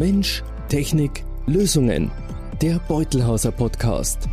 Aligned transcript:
Mensch, 0.00 0.42
Technik, 0.70 1.24
Lösungen. 1.46 2.10
Der 2.62 2.80
Beutelhauser 2.88 3.52
Podcast. 3.52 4.30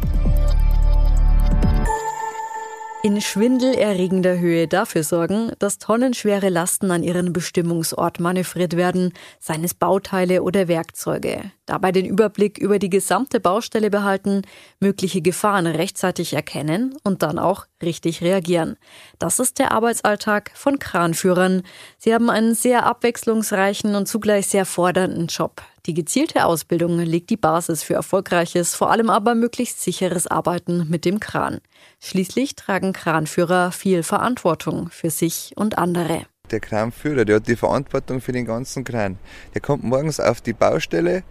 In 3.03 3.21
schwindelerregender 3.21 4.39
Höhe 4.39 4.67
dafür 4.67 5.03
sorgen, 5.03 5.51
dass 5.59 5.77
tonnenschwere 5.77 6.49
Lasten 6.49 6.89
an 6.89 7.03
ihren 7.03 7.31
Bestimmungsort 7.31 8.19
manövriert 8.19 8.75
werden, 8.75 9.13
seien 9.39 9.63
es 9.63 9.75
Bauteile 9.75 10.41
oder 10.41 10.67
Werkzeuge. 10.67 11.51
Dabei 11.67 11.91
den 11.91 12.07
Überblick 12.07 12.57
über 12.57 12.79
die 12.79 12.89
gesamte 12.89 13.39
Baustelle 13.39 13.91
behalten, 13.91 14.41
mögliche 14.79 15.21
Gefahren 15.21 15.67
rechtzeitig 15.67 16.33
erkennen 16.33 16.95
und 17.03 17.21
dann 17.21 17.37
auch 17.37 17.67
richtig 17.83 18.21
reagieren. 18.23 18.77
Das 19.19 19.39
ist 19.39 19.59
der 19.59 19.73
Arbeitsalltag 19.73 20.51
von 20.55 20.79
Kranführern. 20.79 21.61
Sie 21.99 22.15
haben 22.15 22.31
einen 22.31 22.55
sehr 22.55 22.87
abwechslungsreichen 22.87 23.93
und 23.93 24.07
zugleich 24.07 24.47
sehr 24.47 24.65
fordernden 24.65 25.27
Job. 25.27 25.61
Die 25.87 25.93
gezielte 25.93 26.43
Ausbildung 26.43 26.99
legt 26.99 27.29
die 27.29 27.37
Basis 27.37 27.81
für 27.81 27.93
erfolgreiches, 27.93 28.75
vor 28.75 28.91
allem 28.91 29.09
aber 29.09 29.35
möglichst 29.35 29.81
sicheres 29.81 30.27
Arbeiten 30.27 30.85
mit 30.89 31.05
dem 31.05 31.21
Kran. 31.21 31.61
Schließlich 32.01 32.57
tragen 32.57 32.91
Kranführer 32.91 33.71
viel 33.71 34.03
Verantwortung 34.03 34.89
für 34.89 35.09
sich 35.09 35.53
und 35.55 35.77
andere. 35.77 36.25
Der 36.51 36.59
Kranführer, 36.59 37.23
der 37.23 37.37
hat 37.37 37.47
die 37.47 37.55
Verantwortung 37.55 38.19
für 38.19 38.33
den 38.33 38.45
ganzen 38.45 38.83
Kran. 38.83 39.17
Der 39.53 39.61
kommt 39.61 39.85
morgens 39.85 40.19
auf 40.19 40.41
die 40.41 40.51
Baustelle 40.51 41.23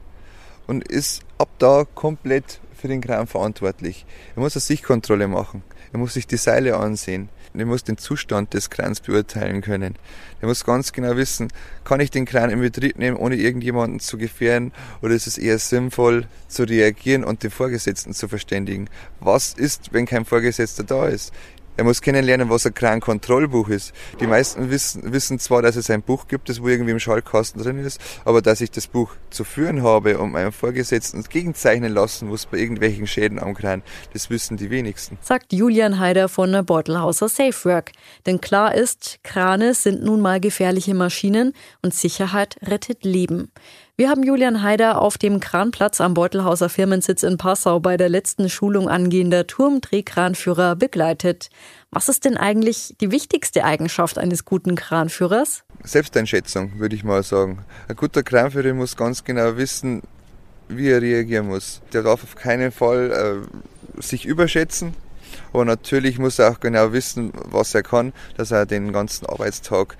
und 0.66 0.88
ist 0.88 1.22
ab 1.36 1.50
da 1.58 1.84
komplett 1.94 2.58
für 2.72 2.88
den 2.88 3.02
Kran 3.02 3.26
verantwortlich. 3.26 4.06
Er 4.36 4.40
muss 4.40 4.56
eine 4.56 4.62
Sichtkontrolle 4.62 5.28
machen. 5.28 5.64
Er 5.92 5.98
muss 5.98 6.14
sich 6.14 6.26
die 6.26 6.36
Seile 6.36 6.76
ansehen. 6.76 7.28
Er 7.54 7.64
muss 7.64 7.84
den 7.84 7.96
Zustand 7.96 8.52
des 8.52 8.68
Krans 8.68 9.00
beurteilen 9.00 9.62
können. 9.62 9.94
Er 10.40 10.48
muss 10.48 10.64
ganz 10.64 10.92
genau 10.92 11.16
wissen, 11.16 11.48
kann 11.84 12.00
ich 12.00 12.10
den 12.10 12.26
Kran 12.26 12.50
in 12.50 12.60
Betrieb 12.60 12.98
nehmen, 12.98 13.16
ohne 13.16 13.36
irgendjemanden 13.36 14.00
zu 14.00 14.18
gefährden, 14.18 14.72
oder 15.00 15.14
ist 15.14 15.26
es 15.26 15.38
eher 15.38 15.58
sinnvoll 15.58 16.26
zu 16.48 16.64
reagieren 16.64 17.24
und 17.24 17.42
den 17.42 17.50
Vorgesetzten 17.50 18.12
zu 18.12 18.28
verständigen? 18.28 18.90
Was 19.20 19.54
ist, 19.54 19.92
wenn 19.92 20.04
kein 20.04 20.26
Vorgesetzter 20.26 20.84
da 20.84 21.06
ist? 21.06 21.32
Er 21.78 21.84
muss 21.84 22.00
kennenlernen, 22.00 22.48
was 22.48 22.64
ein 22.64 22.72
Krankontrollbuch 22.72 23.68
ist. 23.68 23.92
Die 24.18 24.26
meisten 24.26 24.70
wissen, 24.70 25.12
wissen 25.12 25.38
zwar, 25.38 25.60
dass 25.60 25.76
es 25.76 25.90
ein 25.90 26.00
Buch 26.00 26.26
gibt, 26.26 26.48
das 26.48 26.62
wo 26.62 26.68
irgendwie 26.68 26.92
im 26.92 26.98
Schaltkasten 26.98 27.62
drin 27.62 27.78
ist, 27.78 28.00
aber 28.24 28.40
dass 28.40 28.62
ich 28.62 28.70
das 28.70 28.86
Buch 28.86 29.10
zu 29.28 29.44
führen 29.44 29.82
habe 29.82 30.16
und 30.18 30.32
meinem 30.32 30.52
Vorgesetzten 30.52 31.22
gegenzeichnen 31.24 31.92
lassen 31.92 32.28
muss 32.28 32.46
bei 32.46 32.56
irgendwelchen 32.56 33.06
Schäden 33.06 33.38
am 33.38 33.52
Kran, 33.52 33.82
das 34.14 34.30
wissen 34.30 34.56
die 34.56 34.70
wenigsten. 34.70 35.18
Sagt 35.20 35.52
Julian 35.52 35.98
Heider 35.98 36.30
von 36.30 36.64
Beutelhauser 36.64 37.28
Safework. 37.28 37.92
Denn 38.24 38.40
klar 38.40 38.74
ist, 38.74 39.18
Krane 39.22 39.74
sind 39.74 40.02
nun 40.02 40.22
mal 40.22 40.40
gefährliche 40.40 40.94
Maschinen 40.94 41.52
und 41.82 41.92
Sicherheit 41.92 42.56
rettet 42.62 43.04
Leben. 43.04 43.52
Wir 43.98 44.10
haben 44.10 44.22
Julian 44.22 44.62
Haider 44.62 45.00
auf 45.00 45.16
dem 45.16 45.40
Kranplatz 45.40 46.02
am 46.02 46.12
Beutelhauser 46.12 46.68
Firmensitz 46.68 47.22
in 47.22 47.38
Passau 47.38 47.80
bei 47.80 47.96
der 47.96 48.10
letzten 48.10 48.50
Schulung 48.50 48.90
angehender 48.90 49.46
Turmdrehkranführer 49.46 50.76
begleitet. 50.76 51.48
Was 51.90 52.10
ist 52.10 52.26
denn 52.26 52.36
eigentlich 52.36 52.94
die 53.00 53.10
wichtigste 53.10 53.64
Eigenschaft 53.64 54.18
eines 54.18 54.44
guten 54.44 54.74
Kranführers? 54.74 55.64
Selbsteinschätzung, 55.82 56.78
würde 56.78 56.94
ich 56.94 57.04
mal 57.04 57.22
sagen. 57.22 57.64
Ein 57.88 57.96
guter 57.96 58.22
Kranführer 58.22 58.74
muss 58.74 58.98
ganz 58.98 59.24
genau 59.24 59.56
wissen, 59.56 60.02
wie 60.68 60.90
er 60.90 61.00
reagieren 61.00 61.46
muss. 61.46 61.80
Der 61.94 62.02
darf 62.02 62.22
auf 62.22 62.34
keinen 62.34 62.72
Fall 62.72 63.48
äh, 63.96 64.02
sich 64.02 64.26
überschätzen, 64.26 64.92
aber 65.54 65.64
natürlich 65.64 66.18
muss 66.18 66.38
er 66.38 66.50
auch 66.50 66.60
genau 66.60 66.92
wissen, 66.92 67.32
was 67.34 67.74
er 67.74 67.82
kann, 67.82 68.12
dass 68.36 68.50
er 68.50 68.66
den 68.66 68.92
ganzen 68.92 69.24
Arbeitstag 69.24 69.96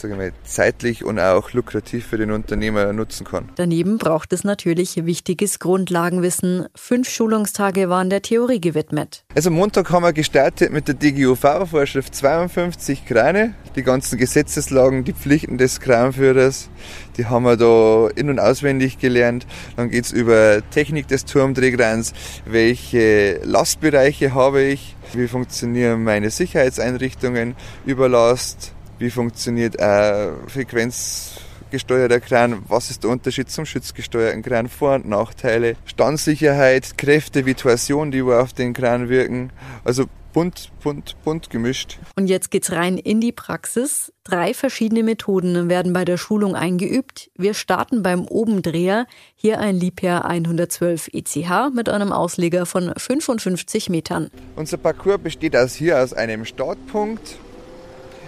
sagen 0.00 0.18
wir, 0.18 0.32
zeitlich 0.44 1.04
und 1.04 1.18
auch 1.18 1.52
lukrativ 1.52 2.06
für 2.06 2.18
den 2.18 2.30
Unternehmer 2.30 2.92
nutzen 2.92 3.24
kann. 3.24 3.48
Daneben 3.56 3.98
braucht 3.98 4.32
es 4.32 4.44
natürlich 4.44 5.04
wichtiges 5.06 5.58
Grundlagenwissen. 5.58 6.66
Fünf 6.74 7.08
Schulungstage 7.08 7.88
waren 7.88 8.10
der 8.10 8.22
Theorie 8.22 8.60
gewidmet. 8.60 9.24
Also 9.34 9.50
Montag 9.50 9.90
haben 9.90 10.02
wir 10.02 10.12
gestartet 10.12 10.72
mit 10.72 10.88
der 10.88 10.94
DGUV-Vorschrift 10.94 12.14
52 12.14 13.06
Krane. 13.06 13.54
Die 13.74 13.82
ganzen 13.82 14.18
Gesetzeslagen, 14.18 15.04
die 15.04 15.12
Pflichten 15.12 15.58
des 15.58 15.80
Kranführers, 15.80 16.68
die 17.16 17.26
haben 17.26 17.44
wir 17.44 17.56
da 17.56 18.08
in- 18.14 18.30
und 18.30 18.38
auswendig 18.38 18.98
gelernt. 18.98 19.46
Dann 19.76 19.90
geht 19.90 20.04
es 20.06 20.12
über 20.12 20.62
Technik 20.70 21.08
des 21.08 21.24
Turmdrehkrans, 21.24 22.12
welche 22.44 23.40
Lastbereiche 23.44 24.34
habe 24.34 24.62
ich, 24.62 24.96
wie 25.12 25.28
funktionieren 25.28 26.04
meine 26.04 26.30
Sicherheitseinrichtungen, 26.30 27.54
Überlast, 27.84 28.72
wie 28.98 29.10
funktioniert 29.10 29.78
ein 29.80 30.34
frequenzgesteuerter 30.48 32.20
Kran, 32.20 32.62
was 32.68 32.90
ist 32.90 33.04
der 33.04 33.10
Unterschied 33.10 33.50
zum 33.50 33.66
schützgesteuerten 33.66 34.42
Kran, 34.42 34.68
Vor- 34.68 34.94
und 34.94 35.08
Nachteile, 35.08 35.76
Standsicherheit, 35.84 36.96
Kräfte 36.96 37.46
wie 37.46 37.54
Torsion, 37.54 38.10
die 38.10 38.22
auf 38.22 38.52
den 38.52 38.72
Kran 38.72 39.08
wirken. 39.08 39.50
Also 39.84 40.06
bunt, 40.36 40.70
bunt, 40.82 41.16
bunt 41.24 41.48
gemischt. 41.48 41.98
Und 42.14 42.26
jetzt 42.26 42.50
geht's 42.50 42.70
rein 42.70 42.98
in 42.98 43.22
die 43.22 43.32
Praxis. 43.32 44.12
Drei 44.22 44.52
verschiedene 44.52 45.02
Methoden 45.02 45.70
werden 45.70 45.94
bei 45.94 46.04
der 46.04 46.18
Schulung 46.18 46.54
eingeübt. 46.54 47.30
Wir 47.38 47.54
starten 47.54 48.02
beim 48.02 48.26
Obendreher. 48.26 49.06
Hier 49.34 49.60
ein 49.60 49.76
Liebherr 49.76 50.26
112 50.26 51.08
ECH 51.14 51.70
mit 51.72 51.88
einem 51.88 52.12
Ausleger 52.12 52.66
von 52.66 52.92
55 52.94 53.88
Metern. 53.88 54.30
Unser 54.56 54.76
Parcours 54.76 55.22
besteht 55.22 55.56
aus 55.56 55.74
hier 55.74 56.02
aus 56.02 56.12
einem 56.12 56.44
Startpunkt. 56.44 57.38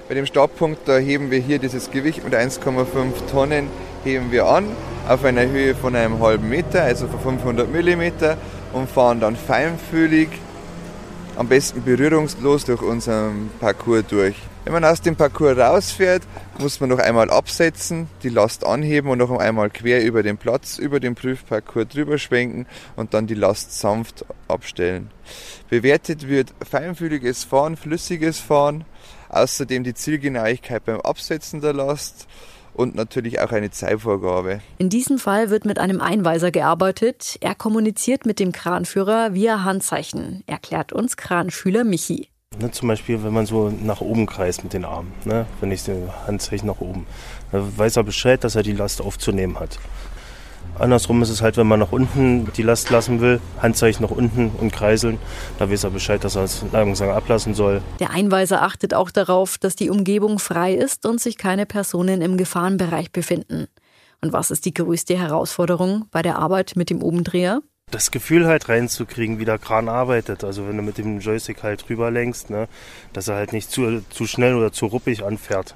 Bei 0.08 0.14
dem 0.14 0.24
Startpunkt, 0.24 0.88
da 0.88 0.96
heben 0.96 1.30
wir 1.30 1.38
hier 1.38 1.58
dieses 1.58 1.91
Gewicht 1.91 2.24
mit 2.24 2.34
1,5 2.34 2.86
Tonnen, 3.30 3.69
heben 4.04 4.32
wir 4.32 4.46
an 4.46 4.64
auf 5.06 5.22
einer 5.22 5.46
Höhe 5.46 5.74
von 5.74 5.94
einem 5.94 6.20
halben 6.22 6.48
Meter, 6.48 6.82
also 6.82 7.08
von 7.08 7.20
500 7.20 7.70
Millimeter 7.70 8.38
und 8.72 8.88
fahren 8.88 9.20
dann 9.20 9.36
feinfühlig 9.36 10.30
am 11.36 11.47
besten 11.47 11.82
berührungslos 11.82 12.64
durch 12.64 12.80
unseren 12.80 13.50
Parcours 13.60 14.04
durch. 14.08 14.36
Wenn 14.64 14.72
man 14.72 14.84
aus 14.86 15.02
dem 15.02 15.14
Parcours 15.14 15.58
rausfährt, 15.58 16.22
muss 16.58 16.80
man 16.80 16.88
noch 16.88 17.00
einmal 17.00 17.28
absetzen, 17.28 18.08
die 18.22 18.30
Last 18.30 18.64
anheben 18.64 19.10
und 19.10 19.18
noch 19.18 19.30
einmal 19.38 19.68
quer 19.68 20.02
über 20.02 20.22
den 20.22 20.38
Platz, 20.38 20.78
über 20.78 21.00
den 21.00 21.16
Prüfparcours 21.16 21.88
drüber 21.88 22.16
schwenken 22.16 22.66
und 22.97 23.12
dann 23.12 23.26
die 23.26 23.34
Last 23.34 23.78
sanft 23.78 24.24
abstellen. 24.48 25.10
Bewertet 25.68 26.28
wird 26.28 26.54
feinfühliges 26.66 27.44
Fahren, 27.44 27.76
flüssiges 27.76 28.41
Fahren, 28.41 28.86
außerdem 29.28 29.84
die 29.84 29.94
Zielgenauigkeit 29.94 30.84
beim 30.84 31.00
Absetzen 31.00 31.61
der 31.61 31.72
Last 31.72 32.27
und 32.75 32.94
natürlich 32.94 33.41
auch 33.41 33.50
eine 33.50 33.71
Zeitvorgabe. 33.71 34.61
In 34.78 34.89
diesem 34.89 35.19
Fall 35.19 35.50
wird 35.50 35.65
mit 35.65 35.78
einem 35.78 36.00
Einweiser 36.00 36.50
gearbeitet. 36.50 37.37
Er 37.41 37.55
kommuniziert 37.55 38.25
mit 38.25 38.39
dem 38.39 38.53
Kranführer 38.53 39.34
via 39.34 39.65
Handzeichen, 39.65 40.44
erklärt 40.47 40.93
uns 40.93 41.16
Kranschüler 41.16 41.84
Michi. 41.84 42.28
Ne, 42.59 42.71
zum 42.71 42.89
Beispiel, 42.89 43.22
wenn 43.22 43.33
man 43.33 43.47
so 43.47 43.69
nach 43.69 44.00
oben 44.00 44.27
kreist 44.27 44.65
mit 44.65 44.72
den 44.72 44.84
Armen, 44.84 45.12
ne, 45.25 45.47
wenn 45.60 45.71
ich 45.71 45.84
den 45.84 46.09
Handzeichen 46.27 46.66
nach 46.66 46.81
oben, 46.81 47.06
dann 47.53 47.77
weiß 47.77 47.97
er 47.97 48.05
Bescheid, 48.05 48.43
dass 48.43 48.55
er 48.55 48.62
die 48.62 48.72
Last 48.72 49.00
aufzunehmen 49.00 49.60
hat. 49.60 49.78
Andersrum 50.78 51.22
ist 51.22 51.31
es 51.31 51.43
halt, 51.43 51.56
wenn 51.56 51.66
man 51.66 51.81
nach 51.81 51.91
unten 51.91 52.53
die 52.56 52.62
Last 52.62 52.91
lassen 52.91 53.21
will, 53.21 53.41
Handzeichen 53.61 54.03
nach 54.05 54.12
unten 54.12 54.50
und 54.50 54.72
kreiseln, 54.72 55.19
da 55.59 55.71
weiß 55.71 55.84
er 55.84 55.91
Bescheid, 55.91 56.22
dass 56.22 56.37
er 56.37 56.44
es 56.44 56.65
langsam 56.72 57.11
ablassen 57.11 57.55
soll. 57.55 57.83
Der 57.99 58.11
Einweiser 58.11 58.62
achtet 58.62 58.94
auch 58.94 59.11
darauf, 59.11 59.59
dass 59.59 59.75
die 59.75 59.91
Umgebung 59.91 60.39
frei 60.39 60.75
ist 60.75 61.05
und 61.05 61.21
sich 61.21 61.37
keine 61.37 61.66
Personen 61.66 62.22
im 62.22 62.37
Gefahrenbereich 62.37 63.11
befinden. 63.11 63.66
Und 64.21 64.33
was 64.33 64.50
ist 64.50 64.65
die 64.66 64.75
größte 64.75 65.19
Herausforderung 65.19 66.06
bei 66.12 66.22
der 66.22 66.39
Arbeit 66.39 66.75
mit 66.77 66.91
dem 66.91 67.03
Obendreher? 67.03 67.60
Das 67.91 68.10
Gefühl 68.10 68.47
halt 68.47 68.69
reinzukriegen, 68.69 69.39
wie 69.39 69.45
der 69.45 69.59
Kran 69.59 69.89
arbeitet. 69.89 70.45
Also 70.45 70.69
wenn 70.69 70.77
du 70.77 70.83
mit 70.83 70.99
dem 70.99 71.21
Joystick 71.21 71.62
halt 71.62 71.89
drüber 71.89 72.10
lenkst, 72.10 72.50
ne, 72.50 72.69
dass 73.12 73.28
er 73.28 73.37
halt 73.37 73.53
nicht 73.53 73.71
zu, 73.71 74.03
zu 74.10 74.27
schnell 74.27 74.55
oder 74.55 74.72
zu 74.72 74.87
ruppig 74.87 75.25
anfährt 75.25 75.74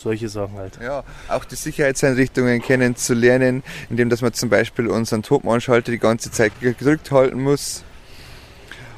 solche 0.00 0.28
Sachen 0.28 0.56
halt. 0.56 0.78
Ja, 0.82 1.04
auch 1.28 1.44
die 1.44 1.56
Sicherheitseinrichtungen 1.56 2.62
kennenzulernen, 2.62 3.62
indem 3.88 4.08
dass 4.08 4.22
man 4.22 4.32
zum 4.32 4.48
Beispiel 4.48 4.88
unseren 4.88 5.22
Topmannschalter 5.22 5.92
die 5.92 5.98
ganze 5.98 6.30
Zeit 6.30 6.52
gedrückt 6.60 7.10
halten 7.10 7.42
muss. 7.42 7.84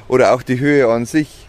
Oder 0.07 0.33
auch 0.33 0.43
die 0.43 0.59
Höhe 0.59 0.87
an 0.87 1.05
sich. 1.05 1.47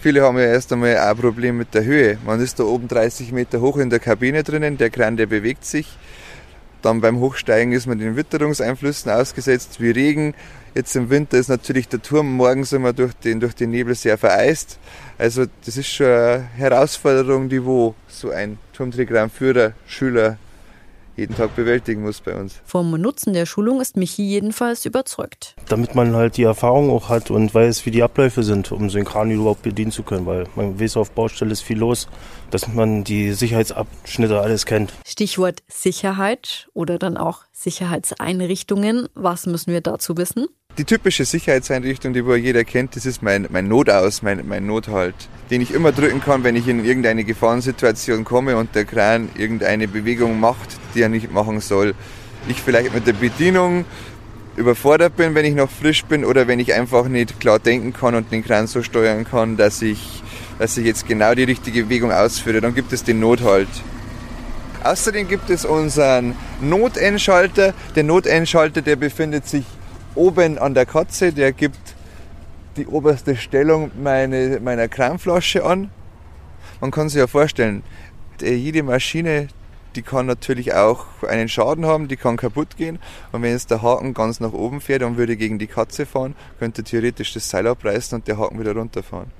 Viele 0.00 0.22
haben 0.22 0.38
ja 0.38 0.44
erst 0.44 0.72
einmal 0.72 0.96
ein 0.96 1.16
Problem 1.16 1.56
mit 1.56 1.74
der 1.74 1.84
Höhe. 1.84 2.18
Man 2.24 2.40
ist 2.40 2.60
da 2.60 2.64
oben 2.64 2.86
30 2.86 3.32
Meter 3.32 3.60
hoch 3.60 3.78
in 3.78 3.90
der 3.90 3.98
Kabine 3.98 4.42
drinnen, 4.42 4.78
der 4.78 4.90
Kran, 4.90 5.16
der 5.16 5.26
bewegt 5.26 5.64
sich. 5.64 5.98
Dann 6.86 7.00
beim 7.00 7.18
Hochsteigen 7.18 7.72
ist 7.72 7.88
man 7.88 7.98
den 7.98 8.14
Witterungseinflüssen 8.14 9.10
ausgesetzt, 9.10 9.80
wie 9.80 9.90
Regen. 9.90 10.34
Jetzt 10.72 10.94
im 10.94 11.10
Winter 11.10 11.36
ist 11.36 11.48
natürlich 11.48 11.88
der 11.88 12.00
Turm 12.00 12.32
morgens 12.36 12.72
immer 12.72 12.92
durch 12.92 13.12
den, 13.12 13.40
durch 13.40 13.56
den 13.56 13.70
Nebel 13.70 13.96
sehr 13.96 14.16
vereist. 14.16 14.78
Also 15.18 15.46
das 15.64 15.76
ist 15.76 15.88
schon 15.88 16.06
eine 16.06 16.48
Herausforderung, 16.54 17.48
die 17.48 17.64
wo 17.64 17.96
so 18.06 18.30
ein 18.30 18.58
Turmträgerführer, 18.72 19.72
Schüler 19.88 20.38
jeden 21.16 21.34
Tag 21.34 21.56
bewältigen 21.56 22.02
muss 22.02 22.20
bei 22.20 22.34
uns. 22.34 22.60
Vom 22.64 22.90
Nutzen 22.90 23.32
der 23.32 23.46
Schulung 23.46 23.80
ist 23.80 23.96
Michi 23.96 24.22
jedenfalls 24.22 24.84
überzeugt. 24.84 25.56
Damit 25.68 25.94
man 25.94 26.14
halt 26.14 26.36
die 26.36 26.42
Erfahrung 26.42 26.90
auch 26.90 27.08
hat 27.08 27.30
und 27.30 27.54
weiß, 27.54 27.86
wie 27.86 27.90
die 27.90 28.02
Abläufe 28.02 28.42
sind, 28.42 28.70
um 28.72 28.90
so 28.90 28.98
einen 28.98 29.06
Kran 29.06 29.30
überhaupt 29.30 29.62
bedienen 29.62 29.92
zu 29.92 30.02
können, 30.02 30.26
weil 30.26 30.46
man 30.54 30.78
weiß, 30.78 30.96
auf 30.96 31.10
Baustelle 31.10 31.52
ist 31.52 31.62
viel 31.62 31.78
los, 31.78 32.08
dass 32.50 32.68
man 32.68 33.04
die 33.04 33.32
Sicherheitsabschnitte 33.32 34.40
alles 34.40 34.66
kennt. 34.66 34.92
Stichwort 35.06 35.62
Sicherheit 35.68 36.68
oder 36.74 36.98
dann 36.98 37.16
auch 37.16 37.44
Sicherheitseinrichtungen. 37.52 39.08
Was 39.14 39.46
müssen 39.46 39.72
wir 39.72 39.80
dazu 39.80 40.16
wissen? 40.16 40.46
Die 40.78 40.84
typische 40.84 41.24
Sicherheitseinrichtung, 41.24 42.12
die 42.12 42.26
wohl 42.26 42.36
jeder 42.36 42.62
kennt, 42.62 42.96
das 42.96 43.06
ist 43.06 43.22
mein, 43.22 43.46
mein 43.48 43.66
Notaus, 43.66 44.20
mein, 44.20 44.46
mein 44.46 44.66
Nothalt, 44.66 45.14
den 45.50 45.62
ich 45.62 45.72
immer 45.72 45.90
drücken 45.90 46.20
kann, 46.20 46.44
wenn 46.44 46.54
ich 46.54 46.68
in 46.68 46.84
irgendeine 46.84 47.24
Gefahrensituation 47.24 48.24
komme 48.24 48.58
und 48.58 48.74
der 48.74 48.84
Kran 48.84 49.30
irgendeine 49.38 49.88
Bewegung 49.88 50.38
macht, 50.38 50.76
die 50.94 51.00
er 51.00 51.08
nicht 51.08 51.32
machen 51.32 51.60
soll. 51.60 51.94
Ich 52.46 52.60
vielleicht 52.60 52.92
mit 52.92 53.06
der 53.06 53.14
Bedienung 53.14 53.86
überfordert 54.56 55.16
bin, 55.16 55.34
wenn 55.34 55.46
ich 55.46 55.54
noch 55.54 55.70
frisch 55.70 56.04
bin 56.04 56.26
oder 56.26 56.46
wenn 56.46 56.60
ich 56.60 56.74
einfach 56.74 57.08
nicht 57.08 57.40
klar 57.40 57.58
denken 57.58 57.94
kann 57.94 58.14
und 58.14 58.30
den 58.30 58.44
Kran 58.44 58.66
so 58.66 58.82
steuern 58.82 59.24
kann, 59.24 59.56
dass 59.56 59.80
ich, 59.80 60.22
dass 60.58 60.76
ich 60.76 60.84
jetzt 60.84 61.08
genau 61.08 61.34
die 61.34 61.44
richtige 61.44 61.84
Bewegung 61.84 62.12
ausführe. 62.12 62.60
Dann 62.60 62.74
gibt 62.74 62.92
es 62.92 63.02
den 63.02 63.18
Nothalt. 63.20 63.68
Außerdem 64.84 65.26
gibt 65.26 65.48
es 65.48 65.64
unseren 65.64 66.34
Notendschalter. 66.60 67.72
Der 67.94 68.04
Notendschalter, 68.04 68.82
der 68.82 68.96
befindet 68.96 69.48
sich 69.48 69.64
oben 70.16 70.58
an 70.58 70.74
der 70.74 70.86
Katze, 70.86 71.32
der 71.32 71.52
gibt 71.52 71.94
die 72.76 72.86
oberste 72.86 73.36
Stellung 73.36 73.90
meine, 74.02 74.60
meiner 74.60 74.88
Kranflasche 74.88 75.64
an. 75.64 75.90
Man 76.80 76.90
kann 76.90 77.08
sich 77.08 77.18
ja 77.18 77.26
vorstellen, 77.26 77.82
jede 78.40 78.82
Maschine, 78.82 79.48
die 79.94 80.02
kann 80.02 80.26
natürlich 80.26 80.74
auch 80.74 81.06
einen 81.26 81.48
Schaden 81.48 81.86
haben, 81.86 82.06
die 82.08 82.16
kann 82.16 82.36
kaputt 82.36 82.76
gehen. 82.76 82.98
Und 83.32 83.42
wenn 83.42 83.52
jetzt 83.52 83.70
der 83.70 83.80
Haken 83.80 84.12
ganz 84.12 84.40
nach 84.40 84.52
oben 84.52 84.82
fährt 84.82 85.02
und 85.02 85.16
würde 85.16 85.36
gegen 85.36 85.58
die 85.58 85.66
Katze 85.66 86.04
fahren, 86.04 86.34
könnte 86.58 86.84
theoretisch 86.84 87.32
das 87.32 87.48
Seil 87.48 87.66
abreißen 87.66 88.18
und 88.18 88.28
der 88.28 88.36
Haken 88.36 88.60
wieder 88.60 88.74
runterfahren. 88.74 89.30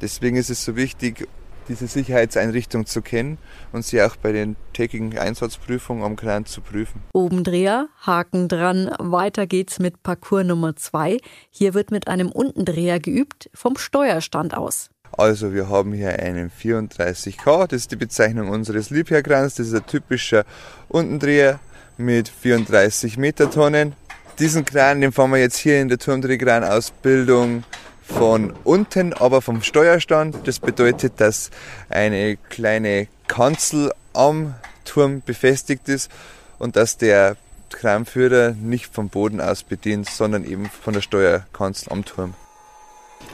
Deswegen 0.00 0.36
ist 0.36 0.48
es 0.48 0.64
so 0.64 0.76
wichtig, 0.76 1.28
diese 1.72 1.86
Sicherheitseinrichtung 1.86 2.84
zu 2.84 3.00
kennen 3.00 3.38
und 3.72 3.84
sie 3.84 4.02
auch 4.02 4.16
bei 4.16 4.32
den 4.32 4.56
tägigen 4.74 5.16
Einsatzprüfungen 5.18 6.04
am 6.04 6.16
Kran 6.16 6.44
zu 6.44 6.60
prüfen. 6.60 7.02
Obendreher, 7.14 7.88
Haken 8.00 8.48
dran, 8.48 8.90
weiter 8.98 9.46
geht's 9.46 9.78
mit 9.78 10.02
Parcours 10.02 10.44
Nummer 10.44 10.76
2. 10.76 11.16
Hier 11.50 11.72
wird 11.72 11.90
mit 11.90 12.08
einem 12.08 12.30
Undendreher 12.30 13.00
geübt, 13.00 13.48
vom 13.54 13.78
Steuerstand 13.78 14.54
aus. 14.54 14.90
Also 15.12 15.54
wir 15.54 15.68
haben 15.68 15.92
hier 15.92 16.18
einen 16.18 16.50
34K, 16.50 17.68
das 17.68 17.82
ist 17.82 17.92
die 17.92 17.96
Bezeichnung 17.96 18.50
unseres 18.50 18.90
Liebherrkrans, 18.90 19.54
das 19.54 19.68
ist 19.68 19.74
ein 19.74 19.86
typischer 19.86 20.44
Undendreher 20.88 21.58
mit 21.96 22.28
34 22.28 23.16
Metertonnen. 23.16 23.94
Diesen 24.38 24.64
Kran, 24.64 25.00
den 25.00 25.12
fahren 25.12 25.30
wir 25.30 25.38
jetzt 25.38 25.58
hier 25.58 25.80
in 25.80 25.88
der 25.88 25.98
Turmdrehkranausbildung 25.98 27.64
von 28.12 28.52
unten, 28.64 29.12
aber 29.12 29.42
vom 29.42 29.62
Steuerstand. 29.62 30.36
Das 30.46 30.60
bedeutet, 30.60 31.14
dass 31.16 31.50
eine 31.88 32.36
kleine 32.36 33.08
Kanzel 33.26 33.92
am 34.12 34.54
Turm 34.84 35.22
befestigt 35.24 35.88
ist 35.88 36.10
und 36.58 36.76
dass 36.76 36.96
der 36.96 37.36
Kranführer 37.70 38.50
nicht 38.52 38.92
vom 38.92 39.08
Boden 39.08 39.40
aus 39.40 39.62
bedient, 39.62 40.08
sondern 40.08 40.44
eben 40.44 40.70
von 40.70 40.94
der 40.94 41.00
Steuerkanzel 41.00 41.90
am 41.92 42.04
Turm. 42.04 42.34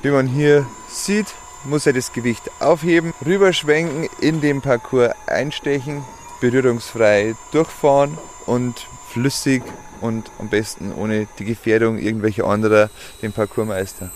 Wie 0.02 0.10
man 0.10 0.26
hier 0.26 0.66
sieht, 0.88 1.26
muss 1.64 1.86
er 1.86 1.92
das 1.92 2.12
Gewicht 2.12 2.42
aufheben, 2.60 3.12
rüberschwenken, 3.24 4.08
in 4.20 4.40
den 4.40 4.62
Parcours 4.62 5.12
einstechen, 5.26 6.04
berührungsfrei 6.40 7.34
durchfahren 7.52 8.16
und 8.46 8.86
flüssig 9.12 9.62
und 10.00 10.30
am 10.38 10.48
besten 10.48 10.94
ohne 10.94 11.26
die 11.38 11.44
Gefährdung 11.44 11.98
irgendwelcher 11.98 12.44
anderer 12.46 12.90
den 13.22 13.32
Parcours 13.32 13.66
meistern. 13.66 14.12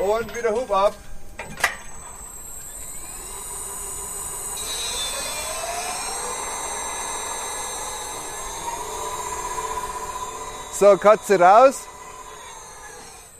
Und 0.00 0.34
wieder 0.34 0.50
Hub 0.50 0.70
ab. 0.70 0.94
So, 10.72 10.96
Katze 10.96 11.38
raus. 11.38 11.82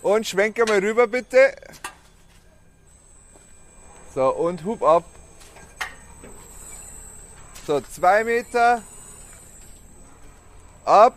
Und 0.03 0.27
schwenk 0.27 0.59
mal 0.69 0.81
rüber 0.81 1.07
bitte. 1.07 1.57
So, 4.15 4.29
und 4.29 4.62
Hub 4.67 4.83
ab. 4.83 5.05
So, 7.67 7.81
zwei 7.81 8.23
Meter. 8.23 8.83
Ab. 10.85 11.15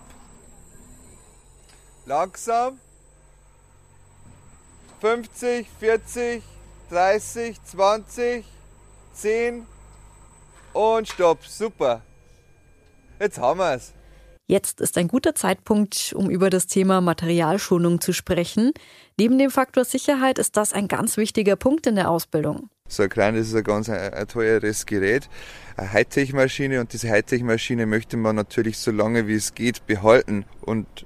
Langsam. 2.06 2.80
50, 5.04 5.68
40, 5.82 6.42
30, 6.90 7.62
20, 7.62 8.46
10 9.14 9.66
und 10.72 11.10
Stopp. 11.10 11.46
Super. 11.46 12.02
Jetzt 13.20 13.38
haben 13.38 13.60
wir 13.60 13.74
es. 13.74 13.92
Jetzt 14.48 14.80
ist 14.80 14.98
ein 14.98 15.10
guter 15.10 15.36
Zeitpunkt, 15.36 16.14
um 16.16 16.30
über 16.30 16.50
das 16.50 16.68
Thema 16.68 17.02
Materialschonung 17.02 18.00
zu 18.00 18.14
sprechen. 18.14 18.72
Neben 19.18 19.38
dem 19.38 19.52
Faktor 19.52 19.84
Sicherheit 19.84 20.40
ist 20.40 20.56
das 20.56 20.72
ein 20.72 20.88
ganz 20.88 21.18
wichtiger 21.18 21.58
Punkt 21.58 21.86
in 21.86 21.96
der 21.96 22.10
Ausbildung. 22.10 22.70
So 22.88 23.04
ein 23.04 23.10
Kran 23.10 23.36
ist 23.36 23.54
ein 23.54 23.64
ganz 23.66 23.90
ein, 23.90 24.14
ein 24.14 24.28
teures 24.30 24.86
Gerät, 24.86 25.28
eine 25.76 25.92
Hightech-Maschine 25.92 26.80
und 26.80 26.94
diese 26.94 27.10
Hightech-Maschine 27.10 27.88
möchte 27.88 28.16
man 28.16 28.38
natürlich 28.38 28.78
so 28.78 28.92
lange 28.92 29.28
wie 29.28 29.36
es 29.36 29.54
geht 29.54 29.86
behalten 29.86 30.46
und 30.62 31.06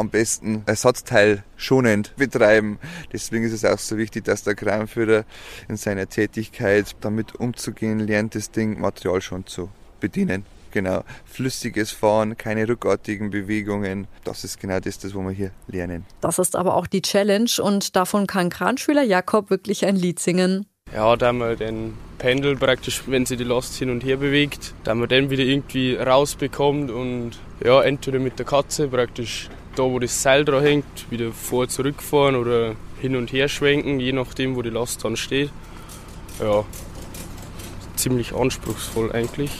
am 0.00 0.10
besten 0.10 0.62
Ersatzteil 0.66 1.44
schonend 1.56 2.16
betreiben. 2.16 2.78
Deswegen 3.12 3.44
ist 3.44 3.52
es 3.52 3.64
auch 3.64 3.78
so 3.78 3.96
wichtig, 3.96 4.24
dass 4.24 4.42
der 4.42 4.54
Kranführer 4.54 5.24
in 5.68 5.76
seiner 5.76 6.08
Tätigkeit 6.08 6.96
damit 7.00 7.34
umzugehen 7.36 8.00
lernt, 8.00 8.34
das 8.34 8.50
Ding 8.50 8.80
Material 8.80 9.20
schon 9.20 9.46
zu 9.46 9.68
bedienen. 10.00 10.44
Genau, 10.72 11.02
flüssiges 11.24 11.90
Fahren, 11.90 12.36
keine 12.36 12.68
rückartigen 12.68 13.30
Bewegungen. 13.30 14.06
Das 14.24 14.44
ist 14.44 14.60
genau 14.60 14.78
das, 14.78 14.98
das, 14.98 15.14
was 15.14 15.22
wir 15.22 15.30
hier 15.32 15.50
lernen. 15.66 16.06
Das 16.20 16.38
ist 16.38 16.54
aber 16.54 16.76
auch 16.76 16.86
die 16.86 17.02
Challenge 17.02 17.50
und 17.60 17.96
davon 17.96 18.26
kann 18.26 18.50
Kranschüler 18.50 19.02
Jakob 19.02 19.50
wirklich 19.50 19.84
ein 19.84 19.96
Lied 19.96 20.20
singen. 20.20 20.66
Ja, 20.94 21.16
da 21.16 21.32
man 21.32 21.56
den 21.56 21.94
Pendel 22.18 22.56
praktisch, 22.56 23.02
wenn 23.06 23.24
sie 23.24 23.36
die 23.36 23.44
Last 23.44 23.76
hin 23.76 23.90
und 23.90 24.04
her 24.04 24.16
bewegt, 24.16 24.74
da 24.84 24.94
man 24.94 25.08
den 25.08 25.30
wieder 25.30 25.44
irgendwie 25.44 25.94
rausbekommt 25.94 26.90
und 26.90 27.32
ja, 27.64 27.80
entweder 27.82 28.18
mit 28.18 28.38
der 28.38 28.46
Katze 28.46 28.88
praktisch 28.88 29.48
da, 29.76 29.84
wo 29.84 29.98
das 29.98 30.22
Seil 30.22 30.44
dran 30.44 30.62
hängt, 30.62 31.10
wieder 31.10 31.32
vor 31.32 31.68
zurückfahren 31.68 32.36
oder 32.36 32.74
hin 33.00 33.16
und 33.16 33.32
her 33.32 33.48
schwenken, 33.48 34.00
je 34.00 34.12
nachdem, 34.12 34.56
wo 34.56 34.62
die 34.62 34.70
Last 34.70 35.04
dann 35.04 35.16
steht. 35.16 35.50
Ja, 36.40 36.64
ziemlich 37.96 38.34
anspruchsvoll 38.34 39.12
eigentlich 39.12 39.50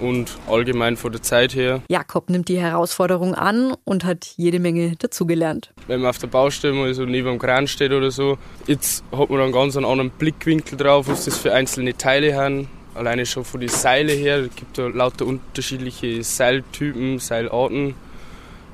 und 0.00 0.38
allgemein 0.48 0.96
von 0.96 1.12
der 1.12 1.22
Zeit 1.22 1.54
her. 1.54 1.82
Jakob 1.88 2.30
nimmt 2.30 2.48
die 2.48 2.60
Herausforderung 2.60 3.34
an 3.34 3.74
und 3.84 4.04
hat 4.04 4.26
jede 4.36 4.60
Menge 4.60 4.94
dazugelernt. 4.96 5.72
Wenn 5.86 6.00
man 6.00 6.10
auf 6.10 6.18
der 6.18 6.28
Baustelle 6.28 6.74
mal 6.74 6.92
so 6.94 7.04
neben 7.04 7.28
dem 7.28 7.38
Kran 7.38 7.66
steht 7.66 7.92
oder 7.92 8.10
so, 8.10 8.38
jetzt 8.66 9.04
hat 9.12 9.30
man 9.30 9.38
dann 9.38 9.52
ganz 9.52 9.76
einen 9.76 9.86
anderen 9.86 10.10
Blickwinkel 10.10 10.76
drauf, 10.76 11.08
was 11.08 11.24
das 11.24 11.38
für 11.38 11.52
einzelne 11.52 11.96
Teile 11.96 12.36
haben. 12.36 12.68
Alleine 12.94 13.26
schon 13.26 13.44
von 13.44 13.60
den 13.60 13.68
Seile 13.68 14.12
her, 14.12 14.38
es 14.38 14.54
gibt 14.54 14.76
da 14.78 14.88
lauter 14.88 15.26
unterschiedliche 15.26 16.22
Seiltypen, 16.22 17.18
Seilarten. 17.18 17.94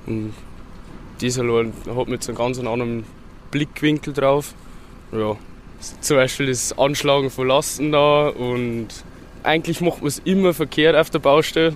Und 0.06 0.32
dieser 1.24 1.42
hat 1.42 1.76
man 1.86 2.10
jetzt 2.10 2.28
einen 2.28 2.36
ganz 2.36 2.58
anderen 2.58 3.04
Blickwinkel 3.50 4.12
drauf. 4.12 4.54
Ja, 5.10 5.36
zum 6.00 6.16
Beispiel 6.16 6.46
das 6.46 6.76
Anschlagen 6.78 7.30
von 7.30 7.48
Lasten 7.48 7.92
da 7.92 8.28
und 8.28 8.88
eigentlich 9.42 9.80
macht 9.80 9.98
man 9.98 10.08
es 10.08 10.18
immer 10.18 10.52
verkehrt 10.52 10.96
auf 10.96 11.10
der 11.10 11.20
Baustelle. 11.20 11.74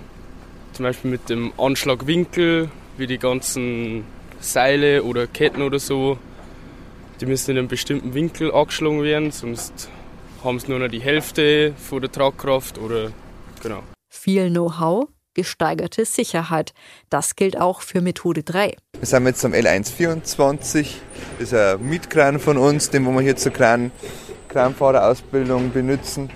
Zum 0.74 0.84
Beispiel 0.84 1.10
mit 1.10 1.28
dem 1.30 1.52
Anschlagwinkel, 1.56 2.68
wie 2.98 3.06
die 3.06 3.18
ganzen 3.18 4.04
Seile 4.38 5.02
oder 5.02 5.26
Ketten 5.26 5.62
oder 5.62 5.78
so. 5.78 6.18
Die 7.20 7.26
müssen 7.26 7.52
in 7.52 7.58
einem 7.58 7.68
bestimmten 7.68 8.14
Winkel 8.14 8.52
angeschlagen 8.52 9.02
werden, 9.02 9.30
sonst 9.32 9.88
haben 10.44 10.60
sie 10.60 10.68
nur 10.68 10.78
noch 10.78 10.88
die 10.88 11.00
Hälfte 11.00 11.72
von 11.76 12.00
der 12.00 12.12
Tragkraft 12.12 12.78
oder 12.78 13.10
genau. 13.62 13.82
Viel 14.08 14.50
Know-how, 14.50 15.08
gesteigerte 15.38 16.04
Sicherheit. 16.04 16.74
Das 17.10 17.36
gilt 17.36 17.60
auch 17.60 17.82
für 17.82 18.00
Methode 18.00 18.42
3. 18.42 18.74
Wir 18.98 19.06
sind 19.06 19.24
jetzt 19.24 19.44
am 19.44 19.52
L124. 19.52 20.96
Das 21.38 21.52
ist 21.52 21.54
ein 21.54 21.88
Mietkran 21.88 22.40
von 22.40 22.58
uns, 22.58 22.90
den 22.90 23.04
wir 23.04 23.20
hier 23.20 23.36
zur 23.36 23.52
Kran, 23.52 23.92
Kranfahrerausbildung 24.48 25.72
benutzen. 25.72 26.28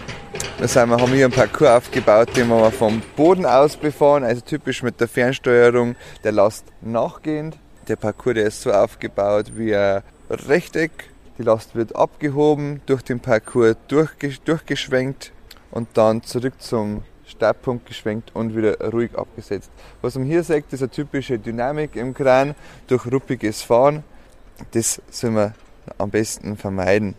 Da 0.61 0.69
sind 0.69 0.89
wir, 0.91 1.01
haben 1.01 1.13
hier 1.13 1.25
einen 1.25 1.35
Parcours 1.35 1.71
aufgebaut, 1.71 2.37
den 2.37 2.47
wir 2.47 2.71
vom 2.71 3.03
Boden 3.17 3.45
aus 3.45 3.77
befahren, 3.77 4.23
also 4.23 4.41
typisch 4.41 4.85
mit 4.85 5.01
der 5.01 5.09
Fernsteuerung 5.09 5.97
der 6.23 6.31
Last 6.31 6.67
nachgehend. 6.81 7.59
Der 7.89 7.97
Parcours 7.97 8.35
der 8.35 8.47
ist 8.47 8.63
so 8.63 8.71
aufgebaut 8.71 9.47
wie 9.57 9.75
ein 9.75 10.05
Rechteck. 10.31 11.11
Die 11.39 11.43
Last 11.43 11.75
wird 11.75 11.97
abgehoben, 11.97 12.83
durch 12.87 13.03
den 13.03 13.19
Parcours 13.19 13.75
durchgeschwenkt 13.89 15.33
und 15.73 15.89
dann 15.95 16.23
zurück 16.23 16.55
zum 16.61 17.03
Startpunkt 17.33 17.87
geschwenkt 17.87 18.35
und 18.35 18.57
wieder 18.57 18.79
ruhig 18.93 19.17
abgesetzt. 19.17 19.71
Was 20.01 20.15
man 20.15 20.27
hier 20.27 20.43
sieht, 20.43 20.73
ist 20.73 20.83
eine 20.83 20.91
typische 20.91 21.39
Dynamik 21.39 21.97
im 21.97 22.15
Kran 22.15 22.55
durch 22.87 23.07
ruppiges 23.11 23.63
Fahren. 23.63 24.05
Das 24.73 25.03
soll 25.11 25.31
man 25.31 25.55
am 25.99 26.11
besten 26.11 26.57
vermeiden. 26.57 27.15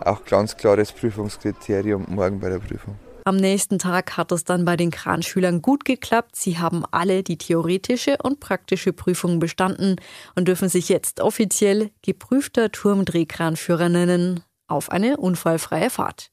Auch 0.00 0.24
ganz 0.24 0.56
klares 0.56 0.92
Prüfungskriterium 0.92 2.06
morgen 2.08 2.38
bei 2.40 2.50
der 2.50 2.58
Prüfung. 2.58 2.96
Am 3.24 3.36
nächsten 3.36 3.78
Tag 3.78 4.16
hat 4.16 4.32
es 4.32 4.44
dann 4.44 4.64
bei 4.64 4.76
den 4.76 4.90
Kranschülern 4.90 5.60
gut 5.60 5.84
geklappt. 5.84 6.34
Sie 6.34 6.58
haben 6.58 6.84
alle 6.90 7.22
die 7.22 7.36
theoretische 7.36 8.16
und 8.22 8.40
praktische 8.40 8.94
Prüfung 8.94 9.38
bestanden 9.38 9.96
und 10.34 10.48
dürfen 10.48 10.70
sich 10.70 10.88
jetzt 10.88 11.20
offiziell 11.20 11.90
geprüfter 12.00 12.72
Turmdrehkranführer 12.72 13.90
nennen 13.90 14.40
auf 14.66 14.90
eine 14.90 15.18
unfallfreie 15.18 15.90
Fahrt. 15.90 16.30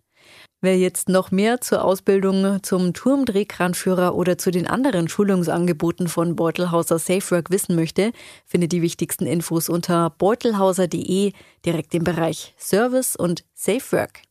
Wer 0.62 0.78
jetzt 0.78 1.10
noch 1.10 1.30
mehr 1.30 1.62
zur 1.62 1.84
Ausbildung 1.84 2.64
zum 2.64 2.94
Turmdrehkranführer 2.94 4.16
oder 4.16 4.38
zu 4.38 4.50
den 4.50 4.66
anderen 4.66 5.08
Schulungsangeboten 5.08 6.08
von 6.08 6.36
Beutelhauser 6.36 6.98
SafeWork 6.98 7.52
wissen 7.52 7.76
möchte, 7.76 8.12
findet 8.46 8.72
die 8.72 8.82
wichtigsten 8.82 9.28
Infos 9.28 9.70
unter 9.70 10.10
beutelhauser.de 10.10 11.34
direkt 11.66 11.94
im 11.94 12.04
Bereich 12.04 12.56
Service 12.58 13.16
und 13.16 13.44
SafeWork. 13.54 14.26